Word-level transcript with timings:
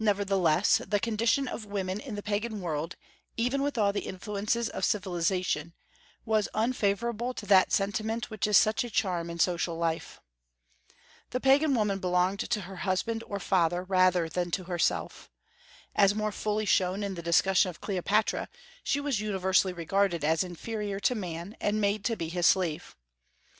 Nevertheless, 0.00 0.78
the 0.78 0.98
condition 0.98 1.46
of 1.46 1.66
women 1.66 2.00
in 2.00 2.16
the 2.16 2.20
Pagan 2.24 2.60
world, 2.60 2.96
even 3.36 3.62
with 3.62 3.78
all 3.78 3.92
the 3.92 4.06
influences 4.08 4.68
of 4.68 4.84
civilization, 4.84 5.72
was 6.24 6.48
unfavorable 6.52 7.32
to 7.34 7.46
that 7.46 7.70
sentiment 7.72 8.28
which 8.28 8.48
is 8.48 8.58
such 8.58 8.82
a 8.82 8.90
charm 8.90 9.30
in 9.30 9.38
social 9.38 9.76
life. 9.78 10.20
The 11.30 11.38
Pagan 11.38 11.76
woman 11.76 12.00
belonged 12.00 12.40
to 12.40 12.62
her 12.62 12.74
husband 12.78 13.22
or 13.28 13.36
her 13.36 13.38
father 13.38 13.84
rather 13.84 14.28
than 14.28 14.50
to 14.50 14.64
herself. 14.64 15.30
As 15.94 16.12
more 16.12 16.32
fully 16.32 16.66
shown 16.66 17.04
in 17.04 17.14
the 17.14 17.22
discussion 17.22 17.70
of 17.70 17.80
Cleopatra, 17.80 18.48
she 18.82 18.98
was 18.98 19.20
universally 19.20 19.72
regarded 19.72 20.24
as 20.24 20.42
inferior 20.42 20.98
to 20.98 21.14
man, 21.14 21.54
and 21.60 21.80
made 21.80 22.04
to 22.06 22.16
be 22.16 22.28
his 22.30 22.48
slave. 22.48 22.96